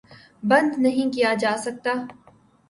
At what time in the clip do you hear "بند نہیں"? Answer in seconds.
0.43-1.13